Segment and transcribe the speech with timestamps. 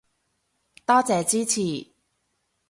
[0.83, 1.91] 多謝支持